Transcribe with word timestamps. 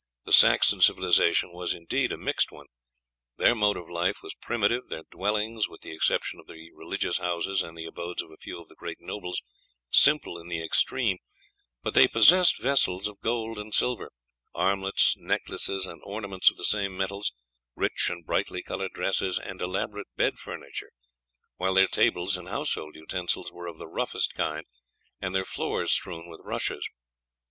The 0.25 0.33
Saxon 0.33 0.81
civilization 0.81 1.51
was 1.51 1.75
indeed 1.75 2.11
a 2.11 2.17
mixed 2.17 2.51
one. 2.51 2.65
Their 3.37 3.53
mode 3.53 3.77
of 3.77 3.87
life 3.87 4.17
was 4.23 4.33
primitive, 4.33 4.87
their 4.89 5.03
dwellings, 5.11 5.69
with 5.69 5.81
the 5.81 5.91
exception 5.91 6.39
of 6.39 6.47
the 6.47 6.71
religious 6.73 7.19
houses 7.19 7.61
and 7.61 7.77
the 7.77 7.85
abodes 7.85 8.23
of 8.23 8.31
a 8.31 8.37
few 8.37 8.59
of 8.59 8.67
the 8.67 8.73
great 8.73 8.99
nobles, 8.99 9.43
simple 9.91 10.39
in 10.39 10.47
the 10.47 10.59
extreme; 10.59 11.19
but 11.83 11.93
they 11.93 12.07
possessed 12.07 12.59
vessels 12.59 13.07
of 13.07 13.21
gold 13.21 13.59
and 13.59 13.75
silver, 13.75 14.09
armlets, 14.55 15.13
necklaces, 15.17 15.85
and 15.85 16.01
ornaments 16.03 16.49
of 16.49 16.57
the 16.57 16.65
same 16.65 16.97
metals, 16.97 17.31
rich 17.75 18.09
and 18.09 18.25
brightly 18.25 18.63
coloured 18.63 18.93
dresses, 18.93 19.37
and 19.37 19.61
elaborate 19.61 20.07
bed 20.15 20.39
furniture 20.39 20.89
while 21.57 21.75
their 21.75 21.87
tables 21.87 22.35
and 22.35 22.47
household 22.47 22.95
utensils 22.95 23.51
were 23.51 23.67
of 23.67 23.77
the 23.77 23.85
roughest 23.85 24.33
kind, 24.33 24.65
and 25.21 25.35
their 25.35 25.45
floors 25.45 25.91
strewn 25.91 26.27
with 26.27 26.41
rushes. 26.43 26.89